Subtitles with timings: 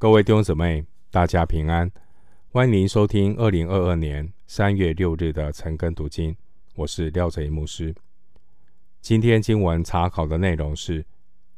[0.00, 1.92] 各位弟兄姊妹，大家平安，
[2.52, 6.34] 欢迎收听二零二二年三月六日的晨更读经。
[6.74, 7.94] 我是廖哲一牧师。
[9.02, 11.02] 今天经文查考的内容是《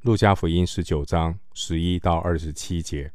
[0.00, 3.04] 路加福音》十九章十一到二十七节，《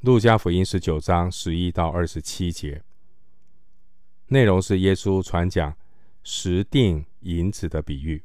[0.00, 2.82] 路加福音》十九章十一到二十七节，
[4.28, 5.76] 内容是耶稣传讲
[6.24, 8.22] 十锭银子的比喻。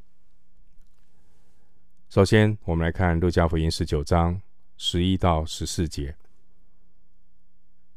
[2.07, 4.41] 首先，我们来看《路加福音》十九章。
[4.85, 6.13] 十一到十四节，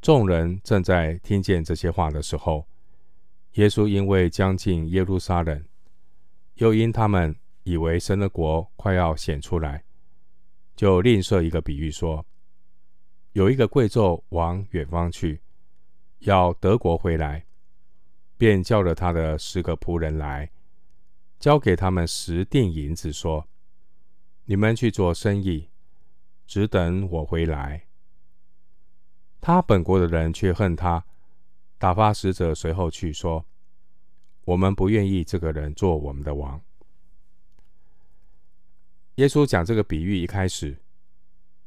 [0.01, 2.65] 众人正在听见这些话的时候，
[3.55, 5.65] 耶稣因为将近耶路撒冷，
[6.53, 9.83] 又因他们以为神的国快要显出来，
[10.77, 12.25] 就另设一个比喻说：
[13.33, 15.41] 有一个贵胄往远方去，
[16.19, 17.45] 要得国回来，
[18.37, 20.49] 便叫了他的十个仆人来，
[21.37, 23.45] 交给他们十锭银子，说：
[24.45, 25.67] 你们去做生意。
[26.47, 27.83] 只等我回来。
[29.39, 31.05] 他本国的人却恨他，
[31.77, 33.45] 打发使者随后去说
[34.45, 36.59] ：“我们不愿意这个人做我们的王。”
[39.15, 40.77] 耶稣讲这个比喻一开始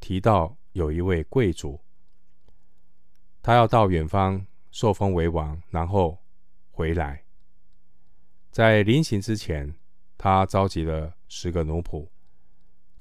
[0.01, 1.81] 提到有一位贵族，
[3.43, 6.19] 他要到远方受封为王，然后
[6.71, 7.25] 回来。
[8.51, 9.75] 在临行之前，
[10.19, 12.09] 他召集了十个奴仆。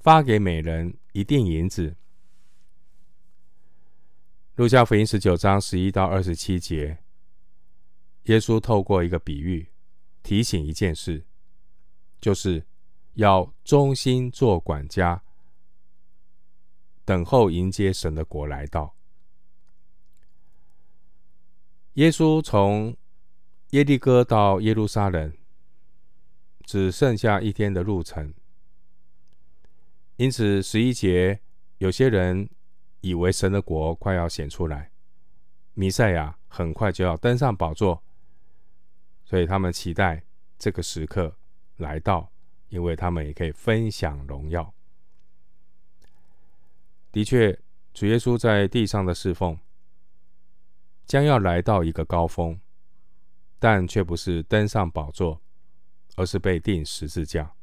[0.00, 1.94] 发给每人一锭银子。
[4.54, 6.98] 路加福音十九章十一到二十七节，
[8.24, 9.68] 耶稣透过一个比喻
[10.22, 11.26] 提醒一件事，
[12.18, 12.64] 就是
[13.14, 15.22] 要忠心做管家，
[17.04, 18.96] 等候迎接神的国来到。
[21.94, 22.96] 耶稣从
[23.70, 25.36] 耶利哥到耶路撒冷，
[26.64, 28.32] 只剩下一天的路程。
[30.20, 31.40] 因此，十一节，
[31.78, 32.46] 有些人
[33.00, 34.90] 以为神的国快要显出来，
[35.72, 38.04] 弥赛亚很快就要登上宝座，
[39.24, 40.22] 所以他们期待
[40.58, 41.34] 这个时刻
[41.78, 42.30] 来到，
[42.68, 44.74] 因为他们也可以分享荣耀。
[47.10, 47.58] 的确，
[47.94, 49.58] 主耶稣在地上的侍奉
[51.06, 52.60] 将要来到一个高峰，
[53.58, 55.40] 但却不是登上宝座，
[56.16, 57.54] 而是被钉十字架。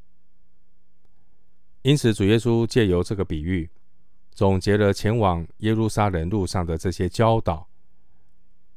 [1.88, 3.70] 因此，主耶稣借由这个比喻，
[4.32, 7.66] 总结了前往耶路撒冷路上的这些教导，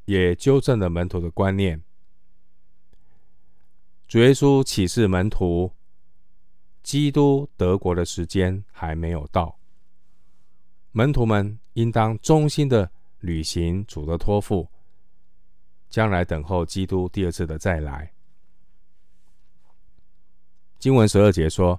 [0.05, 1.83] 也纠正了门徒的观念。
[4.07, 5.73] 主耶稣启示门徒，
[6.83, 9.59] 基督得国的时间还没有到，
[10.93, 12.89] 门徒们应当忠心的
[13.19, 14.69] 履行主的托付，
[15.89, 18.13] 将来等候基督第二次的再来。
[20.79, 21.77] 经文十二节说。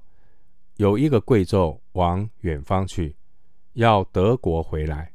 [0.76, 3.16] 有一个贵胄往远方去，
[3.74, 5.12] 要得国回来。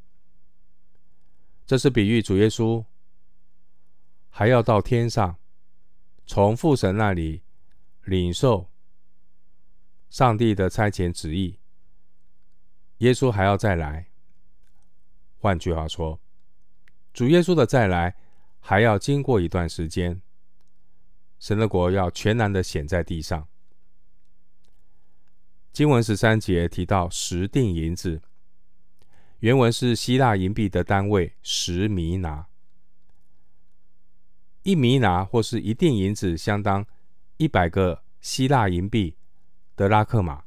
[1.65, 2.85] 这是比喻主耶稣
[4.29, 5.37] 还要到天上，
[6.25, 7.41] 从父神那里
[8.05, 8.69] 领受
[10.09, 11.59] 上帝的差遣旨意。
[12.99, 14.07] 耶稣还要再来。
[15.39, 16.19] 换句话说，
[17.13, 18.15] 主耶稣的再来
[18.59, 20.21] 还要经过一段时间，
[21.39, 23.47] 神的国要全然的显在地上。
[25.71, 28.21] 经文十三节提到十锭银子，
[29.39, 32.47] 原文是希腊银币的单位十米拿，
[34.63, 36.85] 一米拿或是一錠银子相当
[37.37, 39.15] 一百个希腊银币
[39.75, 40.43] 德拉克玛，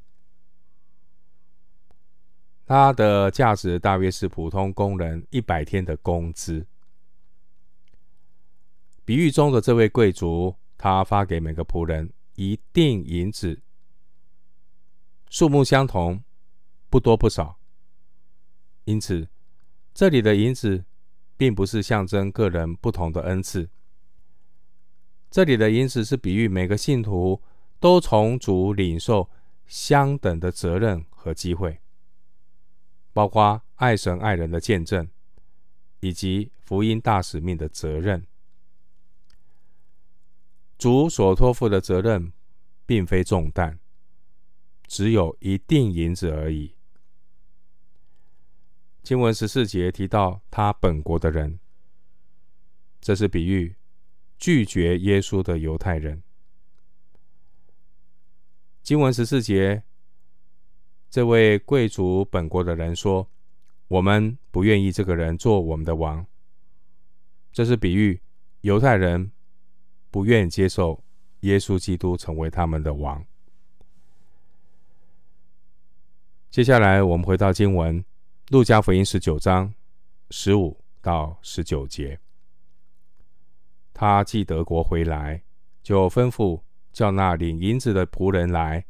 [2.66, 6.66] 它的价值大约是普通工人一百天的工资。
[9.04, 13.60] 比喻中的这位贵族，他发给每个仆人一锭银子。
[15.30, 16.22] 数目相同，
[16.90, 17.56] 不多不少。
[18.84, 19.28] 因此，
[19.94, 20.84] 这里的银子
[21.36, 23.70] 并不是象征个人不同的恩赐。
[25.30, 27.40] 这里的银子是比喻每个信徒
[27.78, 29.30] 都从主领受
[29.68, 31.80] 相等的责任和机会，
[33.12, 35.08] 包括爱神爱人的见证，
[36.00, 38.26] 以及福音大使命的责任。
[40.76, 42.32] 主所托付的责任
[42.84, 43.78] 并非重担。
[44.90, 46.74] 只有一锭银子而已。
[49.04, 51.60] 经文十四节提到他本国的人，
[53.00, 53.76] 这是比喻
[54.36, 56.20] 拒绝耶稣的犹太人。
[58.82, 59.84] 经文十四节，
[61.08, 63.30] 这位贵族本国的人说
[63.86, 66.26] ：“我们不愿意这个人做我们的王。”
[67.52, 68.20] 这是比喻
[68.62, 69.30] 犹太人
[70.10, 71.04] 不愿意接受
[71.42, 73.24] 耶稣基督成为他们的王。
[76.50, 78.04] 接下来，我们回到经文，
[78.48, 79.72] 路加福音十九章
[80.30, 82.18] 十五到十九节，
[83.94, 85.44] 他既得国回来，
[85.80, 86.60] 就吩咐
[86.92, 88.84] 叫那领银子的仆人来，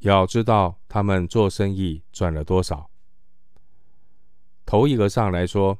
[0.00, 2.90] 要知道他们做生意赚了多少。
[4.66, 5.78] 头一个上来说：“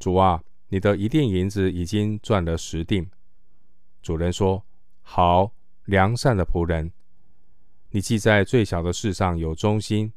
[0.00, 3.08] 主啊，你的一锭银子已经赚了十锭。”
[4.02, 4.64] 主人说
[5.02, 5.52] ：“好，
[5.84, 6.90] 良善的仆人，
[7.90, 10.12] 你既在最小的事上有忠心，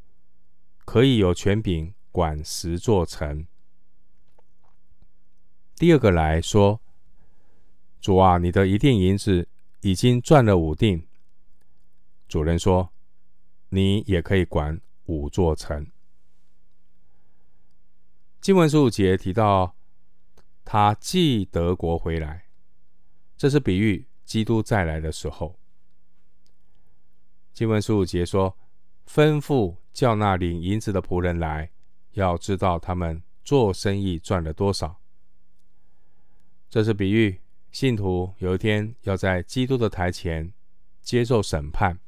[0.85, 3.45] 可以有权柄管十座城。”
[5.75, 6.79] 第二个来说
[7.99, 9.47] ：“主啊，你的一锭银子
[9.81, 11.07] 已经赚了五锭。”
[12.29, 12.91] 主人说
[13.69, 15.87] ：“你也可以管五座城。”
[18.39, 19.75] 经文十五节提到，
[20.65, 22.45] 他既德国回来。
[23.35, 25.59] 这是比喻基督再来的时候。
[27.53, 28.57] 经文十五节说
[29.07, 31.71] ：“吩咐叫那领银子的仆人来，
[32.13, 34.99] 要知道他们做生意赚了多少。”
[36.69, 37.39] 这是比喻
[37.71, 40.51] 信徒有一天要在基督的台前
[41.01, 41.99] 接受审判。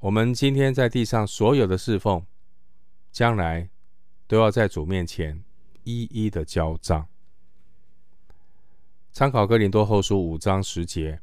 [0.00, 2.26] 我们今天在地上所有的侍奉，
[3.10, 3.70] 将来
[4.26, 5.42] 都要在主面前
[5.84, 7.08] 一一的交账。
[9.12, 11.22] 参考哥林多后书五章十节，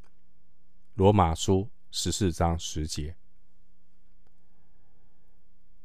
[0.94, 3.14] 罗马书十四章十节。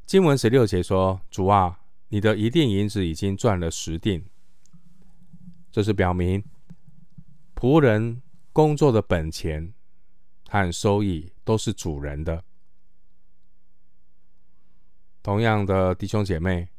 [0.08, 4.24] 经文十六节说：“主啊，你的一锭银子已经赚了十锭。”
[5.70, 6.42] 这是表明
[7.54, 8.22] 仆人
[8.54, 9.74] 工作的本钱
[10.48, 12.42] 和收益都是主人的。
[15.22, 16.70] 同样的弟兄姐妹，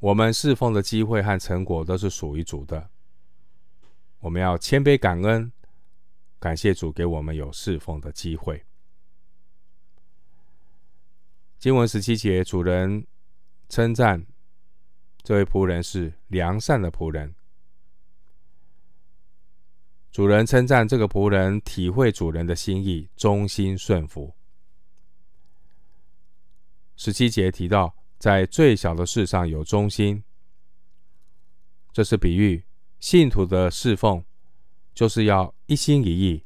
[0.00, 2.90] 我们侍奉的机会和成果都是属于主的。
[4.18, 5.52] 我们要谦卑感恩，
[6.40, 8.64] 感谢主给我们有侍奉的机会。
[11.60, 13.06] 经文十七节，主人
[13.68, 14.26] 称赞
[15.22, 17.34] 这位仆人是良善的仆人。
[20.10, 24.34] 主人称赞这个仆人体会主人的心意，忠心顺服。
[26.96, 30.24] 十七节提到，在最小的事上有忠心，
[31.92, 32.64] 这是比喻。
[32.98, 34.24] 信徒的侍奉，
[34.94, 36.42] 就是要一心一意，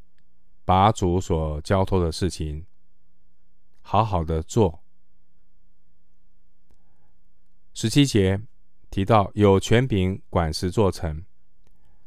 [0.65, 2.67] 把主所交托的事情
[3.81, 4.81] 好好的做。
[7.75, 8.41] 十七节
[8.89, 11.25] 提到有权柄管十座城，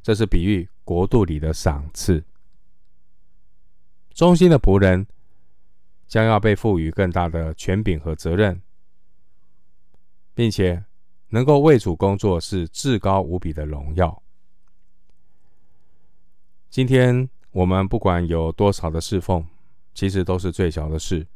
[0.01, 2.23] 这是比喻国度里的赏赐。
[4.13, 5.05] 忠心的仆人
[6.07, 8.61] 将要被赋予更大的权柄和责任，
[10.33, 10.85] 并且
[11.29, 14.23] 能够为主工作，是至高无比的荣耀。
[16.69, 19.45] 今天我们不管有多少的侍奉，
[19.93, 21.27] 其实都是最小的事，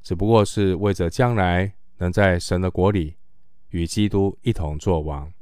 [0.00, 3.16] 只不过是为着将来能在神的国里
[3.68, 5.32] 与基督一同作王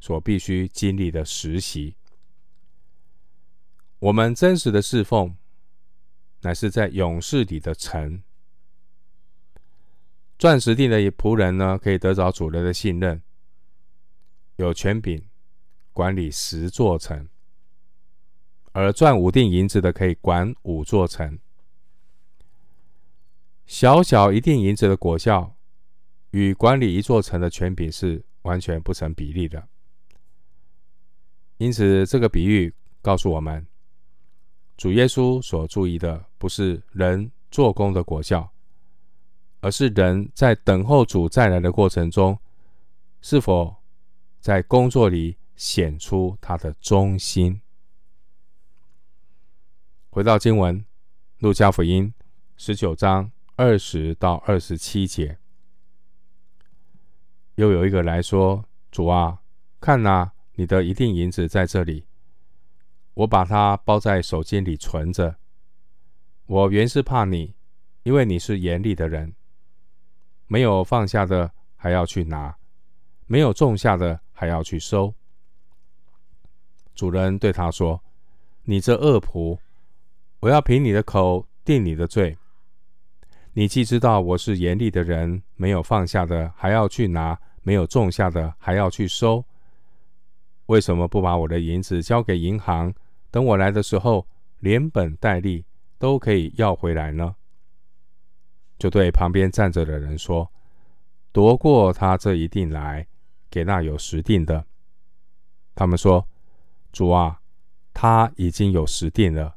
[0.00, 1.96] 所必须经历的实习。
[4.00, 5.36] 我们真实的侍奉，
[6.42, 8.22] 乃是在勇士里的城。
[10.36, 13.22] 赚十錠的仆人呢，可以得着主人的信任，
[14.56, 15.24] 有权柄
[15.92, 17.28] 管理十座城。
[18.72, 21.38] 而赚五锭银子的可以管五座城，
[23.64, 25.55] 小小一锭银子的果效，
[26.36, 29.66] 与管理一座城的权柄是完全不成比例的。
[31.56, 33.66] 因此，这个比喻告诉我们，
[34.76, 38.52] 主耶稣所注意的不是人做工的果效，
[39.62, 42.38] 而是人在等候主再来的过程中，
[43.22, 43.74] 是否
[44.38, 47.62] 在工作里显出他的忠心。
[50.10, 50.78] 回到经文，
[51.38, 52.12] 《路加福音》
[52.58, 55.38] 十九章二十到二十七节，
[57.56, 59.40] 又有一个来说：“主啊，
[59.80, 62.04] 看呐，你的一錠银子在这里，
[63.14, 65.36] 我把它包在手巾里存着。
[66.46, 67.54] 我原是怕你，
[68.02, 69.34] 因为你是严厉的人，
[70.46, 72.56] 没有放下的还要去拿，
[73.26, 75.14] 没有种下的还要去收。”
[76.94, 78.02] 主人对他说
[78.64, 79.58] ：“你这恶仆。”
[80.40, 82.36] 我要凭你的口定你的罪。
[83.54, 89.44] 你既知道我是严厉的人，没有放下的还要去拿，没有种下的还要去收，
[90.66, 92.94] 为什么不把我的银子交给银行，
[93.28, 94.24] 等我来的时候，
[94.60, 95.64] 连本带利
[95.98, 97.34] 都可以要回来呢？
[98.78, 100.48] 就对旁边站着的人说
[101.32, 103.04] ：“夺过他这一锭来，
[103.50, 104.64] 给那有十锭的。”
[105.74, 106.24] 他们说
[106.92, 107.40] ：“主啊，
[107.92, 109.56] 他已经有十锭了。”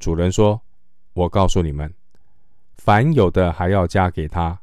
[0.00, 0.62] 主人说
[1.12, 1.92] ：“我告诉你们，
[2.78, 4.62] 凡有的还要加给他，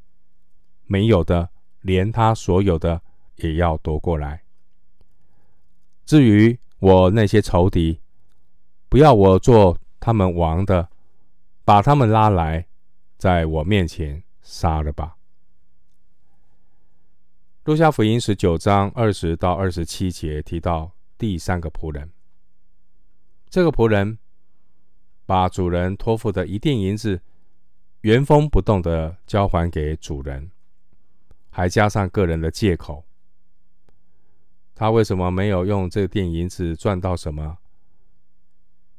[0.88, 1.52] 没有的，
[1.88, 3.02] 连他所有的
[3.38, 4.44] 也要夺过来。
[6.06, 8.02] 至于我那些仇敌，
[8.90, 10.90] 不要我做他们王的，
[11.64, 12.68] 把他们拉来，
[13.18, 15.16] 在我面前杀了吧。
[17.64, 22.12] 路加福音十九章二十到二十七节提到第三个仆人，
[23.50, 24.18] 这个仆人
[25.26, 27.22] 把主人托付的一锭银子
[28.02, 30.52] 原封不动的交还给主人，
[31.58, 33.04] 还加上个人的借口。
[34.76, 37.58] 他为什么没有用这錠银子赚到什么？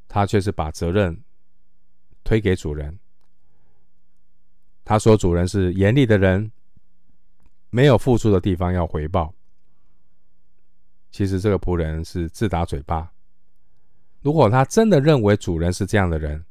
[0.08, 1.22] 他却是把责任
[2.24, 2.98] 推给主人。
[4.84, 6.50] 他说主人是严厉的人。
[7.70, 9.32] 没有付出的地方要回报。
[11.12, 13.12] 其实这个仆人是自打嘴巴。
[14.20, 16.44] 如果他真的认为主人是这样的人，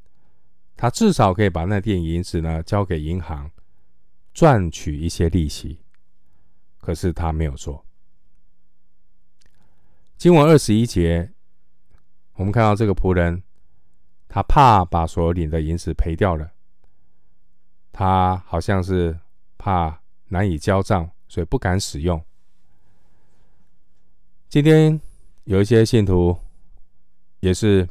[0.78, 3.52] 他至少可以把那錠银子呢交给银行，
[4.34, 5.82] 赚取一些利息。
[6.88, 7.86] 可是他没有做。
[10.16, 11.30] 经文二十一节，
[12.36, 13.44] 我们看到这个仆人，
[14.30, 16.50] 他怕把所领的银子赔掉了，
[17.92, 19.20] 他好像是
[19.58, 20.00] 怕。
[20.30, 22.22] 难以交账，所以不敢使用。
[24.50, 25.00] 今天
[25.46, 26.38] 有一些信徒
[27.40, 27.88] 也是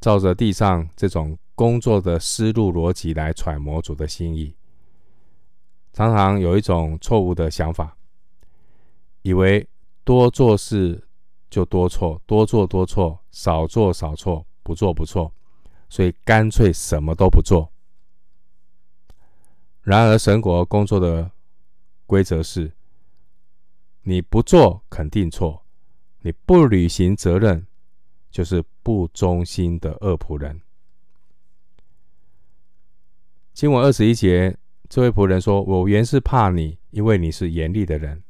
[0.00, 4.56] 照着地上这种工作的思路逻辑来揣摩主的心意，
[5.96, 7.96] 常常有一种错误的想法，
[9.22, 9.66] 以为
[10.04, 11.08] 多做事
[11.48, 15.32] 就多错，多做多错，少做少错，不做不错，
[15.88, 17.72] 所以干脆什么都不做。
[19.80, 21.30] 然而神国工作的
[22.04, 22.70] 规则是：
[24.02, 25.64] 你不做肯定错，
[26.20, 27.66] 你不履行责任
[28.30, 30.60] 就是不忠心的恶仆人。
[33.54, 38.22] 经文二十一节，这位仆人说：“我原是怕你，因为你是严厉的人。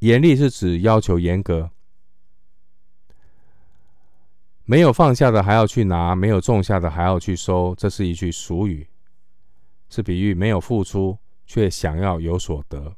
[0.00, 1.70] 严厉是指要求严格，
[4.64, 7.74] 没有放下的还要去拿，没有种下的还要去收。
[7.76, 8.86] 这是一句俗语，
[9.88, 12.96] 是比喻没有付出。”却想要有所得。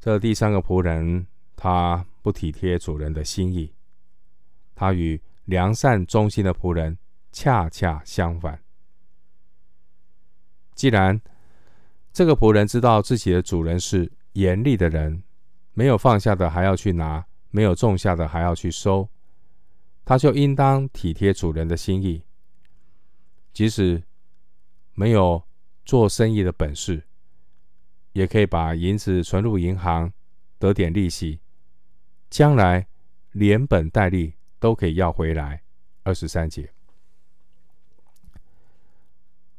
[0.00, 3.70] 这第三个仆人，他不体贴主人的心意，
[4.74, 6.96] 他与良善忠心的仆人
[7.30, 8.63] 恰恰相反。
[10.74, 11.20] 既然
[12.12, 15.22] 这个仆人知道自己的主人是严厉的人，
[15.72, 19.08] 没有放下的还要去拿，没有种下的还要去收，
[20.04, 22.22] 他就应当体贴主人的心意，
[23.52, 24.02] 即使。
[24.96, 25.42] 没有
[25.84, 27.02] 做生意的本事，
[28.12, 30.12] 也可以把银子存入银行，
[30.56, 31.40] 得点利息，
[32.30, 32.86] 将来
[33.32, 35.62] 连本带利都可以要回来。
[36.04, 36.73] 二十三节。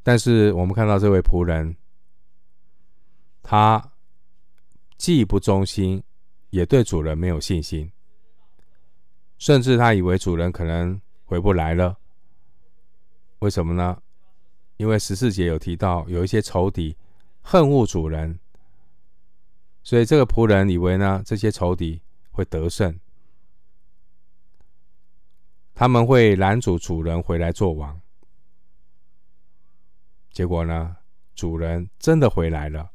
[0.06, 1.74] 但是我们看到这位仆人，
[3.42, 3.90] 他
[4.96, 6.00] 既不忠心，
[6.50, 7.90] 也对主人没有信心，
[9.36, 11.98] 甚至他以为主人可能回不来了。
[13.40, 14.00] 为什么呢？
[14.76, 16.96] 因为十四节有提到，有一些仇敌
[17.42, 18.38] 恨恶主人，
[19.82, 22.96] 所以这个仆人以为呢，这些仇敌会得胜，
[25.74, 28.00] 他们会拦阻主人回来做王。
[30.36, 30.94] 结果呢，
[31.34, 32.90] 主人真的回来了，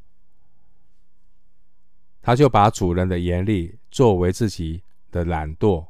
[2.21, 5.87] 他就把主人的严厉作为自己的懒惰，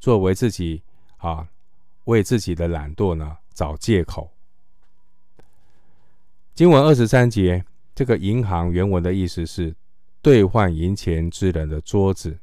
[0.00, 0.82] 作为自己
[1.18, 1.48] 啊，
[2.06, 4.28] 为自己的懒惰呢找借口。
[6.52, 9.72] 经文二十三节，这个银行原文的意思是
[10.20, 12.36] 兑换银钱之人的桌子，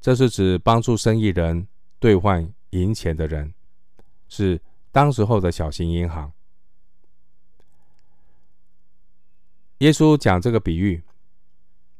[0.00, 1.66] 这是指帮助生意人
[1.98, 3.52] 兑换银钱的人，
[4.28, 6.32] 是当时候的小型银行。
[9.78, 11.04] 耶稣讲这个比喻，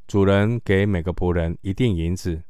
[0.06, 2.42] 主人给每个仆人一锭银子，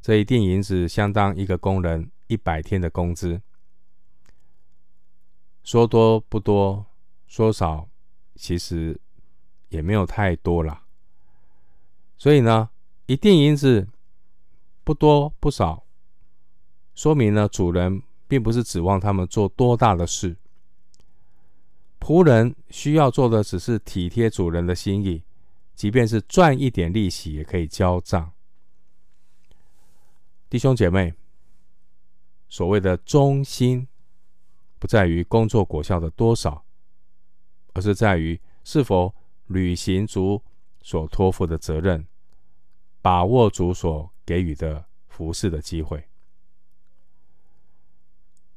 [0.00, 3.42] 这一锭银子相当一个工人一百天的工资。
[5.62, 6.86] 说多不多，
[7.26, 7.88] 说少
[8.34, 8.98] 其实
[9.68, 10.84] 也没有太多啦。
[12.16, 12.70] 所以呢，
[13.06, 13.88] 一锭银子
[14.82, 15.84] 不多不少，
[16.94, 20.34] 说明呢，主人并不是指望他们做多大的事。
[22.00, 25.22] 仆人需要做的只是体贴主人的心意，
[25.74, 28.32] 即便是赚一点利息也可以交账。
[30.48, 31.12] 弟兄姐妹，
[32.48, 33.86] 所谓的忠心。
[34.78, 36.64] 不在于工作果效的多少，
[37.74, 39.14] 而是在于是否
[39.48, 40.42] 履行主
[40.80, 42.06] 所托付的责任，
[43.02, 46.08] 把握主所给予的服侍的机会。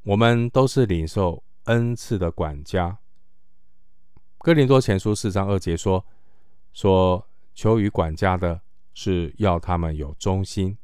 [0.06, 2.96] 我们都是领受恩赐的管家，
[4.38, 6.06] 哥林多前书四章二节说
[6.72, 8.60] ：“说求于管家的
[8.94, 10.78] 是要他们有忠心。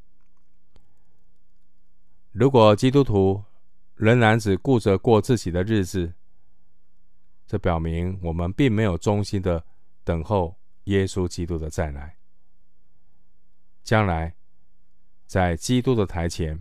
[2.33, 3.45] 如果基督徒
[3.95, 6.15] 仍然只顾着过自己的日子，
[7.47, 9.65] 这表明我们并没有忠心的
[10.03, 12.17] 等候耶稣基督的再来。
[13.85, 14.35] 将来
[15.27, 16.61] 在基督的台前，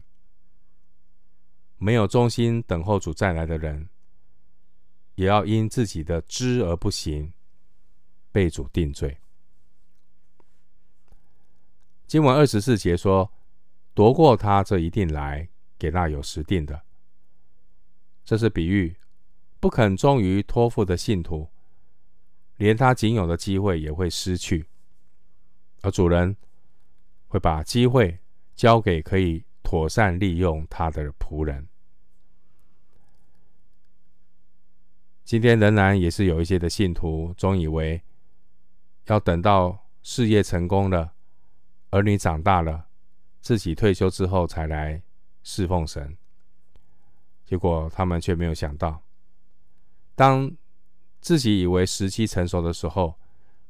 [1.84, 3.90] 没有忠心等候主再来的人，
[5.16, 7.34] 也要因自己的知而不行，
[8.32, 9.18] 被主定罪。
[12.06, 13.32] 经文二十四节说
[13.96, 16.84] ：“夺过他，这一定来给那有实定的。”
[18.24, 18.96] 这是比喻。
[19.60, 21.50] 不肯忠于托付的信徒，
[22.58, 24.68] 连他仅有的机会也会失去，
[25.82, 26.38] 而主人
[27.28, 28.20] 会把机会
[28.56, 31.68] 交给可以妥善利用他的仆人。
[35.32, 38.02] 今天仍然也是有一些的信徒，总以为
[39.06, 41.14] 要等到事业成功了、
[41.92, 42.88] 儿女长大了、
[43.40, 45.02] 自己退休之后才来
[45.42, 46.18] 侍奉神，
[47.46, 49.02] 结果他们却没有想到。
[50.16, 50.52] 当
[51.22, 53.16] 自己以为时机成熟的时候，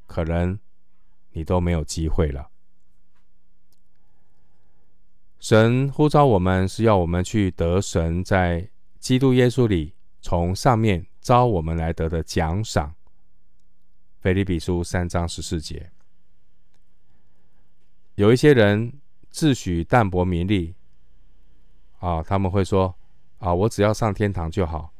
[0.07, 0.57] 可能
[1.33, 2.49] 你都没有机会了。
[5.39, 8.67] 神呼召我们，是要我们去得神在
[8.99, 12.93] 基督耶稣里从上面招我们来得的奖赏。
[14.19, 15.91] 腓立比书三章十四节，
[18.15, 18.99] 有一些人
[19.29, 20.75] 自诩淡泊名利，
[21.99, 22.95] 啊，他们会说：
[23.39, 24.93] 啊，我只要上天堂就好。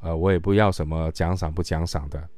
[0.00, 2.28] 呃，我也不要什么奖赏不奖赏的。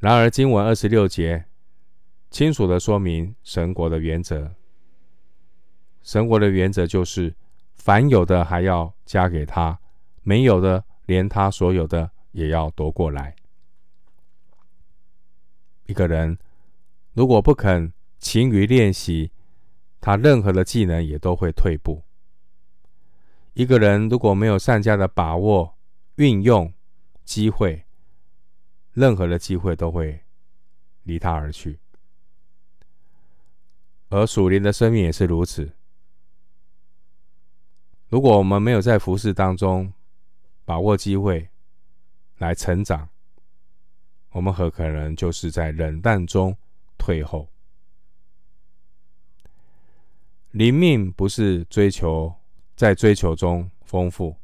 [0.00, 1.44] 然而，经文二十六节
[2.28, 4.54] 清楚的说明神国的原则。
[6.02, 7.34] 神国的原则就是，
[7.74, 9.78] 凡有的还要加给他，
[10.22, 13.36] 没有的连他所有的也要夺过来。
[15.86, 16.38] 一个人
[17.12, 19.30] 如果不肯勤于练习，
[20.00, 22.02] 他任何的技能也都会退步。
[23.54, 25.76] 一个人如果没有善加的把握、
[26.14, 26.72] 运用
[27.24, 27.84] 机会，
[28.92, 30.22] 任何的机会都会
[31.02, 31.78] 离他而去。
[34.08, 35.72] 而属灵的生命也是如此。
[38.08, 39.92] 如果我们没有在服事当中
[40.64, 41.48] 把握机会
[42.38, 43.08] 来成长，
[44.30, 46.56] 我们很可能就是在冷淡中
[46.96, 47.48] 退后。
[50.50, 52.34] 灵命不是追求。
[52.74, 54.34] 在追求中丰富。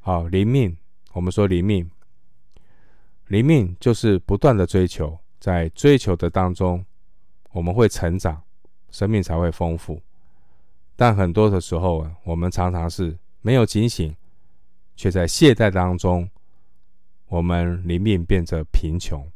[0.00, 0.74] 好，灵命，
[1.12, 1.90] 我们说灵命，
[3.26, 6.86] 灵命就是不断的追求，在追求的当中，
[7.50, 8.40] 我们会成长，
[8.90, 10.00] 生命才会丰富。
[10.96, 14.16] 但很多的时候，我们常常是没有警醒，
[14.98, 16.28] 却在懈怠当中，
[17.28, 19.30] 我们灵命变得贫穷。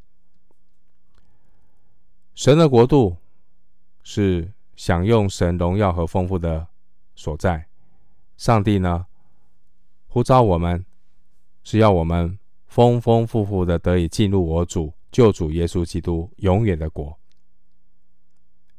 [2.34, 3.16] 神的国度
[4.02, 6.66] 是享用神荣耀和丰富的。
[7.14, 7.68] 所在，
[8.38, 9.06] 上帝呢，
[10.08, 10.84] 呼召我们，
[11.62, 17.16] 是要我们丰丰富富的得以进入我主救主耶稣基督永远的国。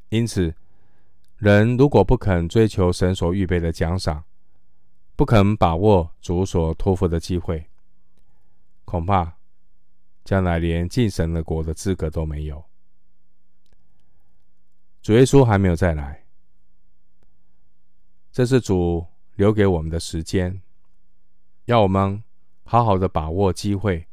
[0.09, 0.53] 因此，
[1.37, 4.23] 人如果不肯追求神所预备的奖赏，
[5.15, 7.69] 不肯把握主所托付的机会，
[8.83, 9.37] 恐怕
[10.23, 12.63] 将来连进神的国的资格都没有。
[15.01, 16.25] 主耶稣还没有再来。
[18.31, 20.61] 这是主留给我们的时间，
[21.65, 22.23] 要我们
[22.63, 24.07] 好好的把握机会，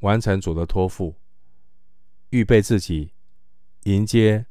[0.00, 1.14] 完成主的托付，
[2.30, 3.12] 预备自己
[3.82, 4.46] 迎接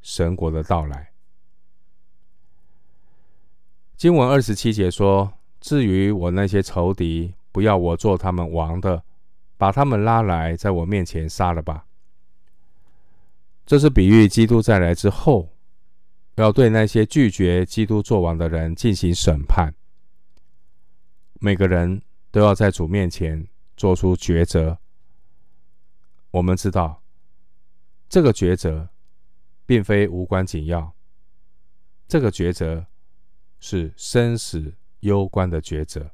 [0.00, 1.13] 神国的到来。
[4.04, 9.02] 经文二十七节说：“至于我那些仇敌，不要我做他们王的，
[9.56, 11.86] 把他们拉来，在我面前杀了吧。”
[13.64, 15.48] 这是比喻基督再来之后。
[16.34, 19.72] 要对那些拒绝基督作王的人进行审判。
[21.40, 24.76] 每个人都要在主面前做出抉择。
[26.30, 27.02] 我们知道，
[28.10, 28.86] 这个抉择
[29.64, 30.92] 并非无关紧要，
[32.06, 32.84] 这个抉择
[33.66, 36.10] 是生死攸关的抉择。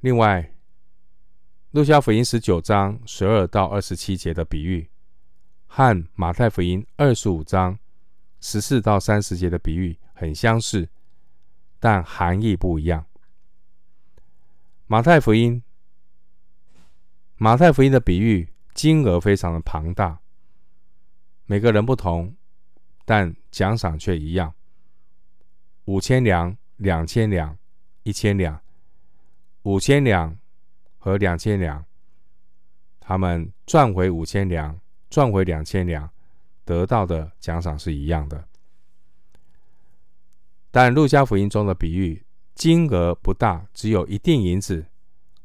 [0.00, 0.52] 另外，
[1.70, 4.90] 路加福音十九章十二到二十七节的比喻。
[5.66, 7.78] 和马太福音二十五章
[8.42, 10.86] 十四到三十节的比喻很相似，
[11.80, 13.06] 但含义不一样。
[14.86, 15.62] 马太福音，
[17.36, 20.20] 马太福音的比喻金额非常的庞大，
[21.46, 22.36] 每个人不同，
[23.06, 24.52] 但奖赏却一样：
[25.84, 27.56] 五千两、两千两、
[28.02, 28.60] 一千两。
[29.64, 30.36] 五千两
[30.98, 31.84] 和两千两，
[32.98, 34.76] 他们赚回五千两，
[35.08, 36.10] 赚回两千两，
[36.64, 38.48] 得到的奖赏是一样的。
[40.72, 42.24] 但路加福音中的比喻
[42.56, 44.84] 金额不大，只有一锭银子，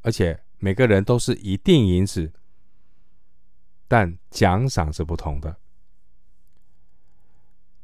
[0.02, 2.34] 而且每个人都是一锭银子，
[3.88, 5.56] 但奖赏是不同的。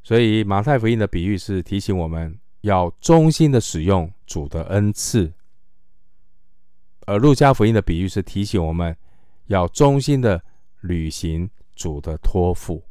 [0.03, 5.31] 所以马太福音的比喻是提醒我们要忠心的使用主的恩赐，
[7.05, 8.95] 而路加福音的比喻是提醒我们
[9.45, 10.43] 要忠心的
[10.81, 12.83] 履行主的托付。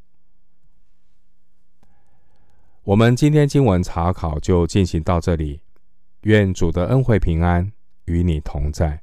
[2.84, 5.60] 我们今天经文查考就进行到这里，
[6.22, 7.70] 愿主的恩惠平安
[8.06, 9.01] 与你同在。